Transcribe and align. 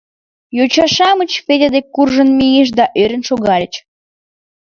Йоча-шамыч 0.57 1.31
Федя 1.45 1.69
дек 1.75 1.85
куржын 1.95 2.29
мийышт 2.39 2.73
да 2.79 2.85
ӧрын 3.01 3.21
шогальыч. 3.29 3.73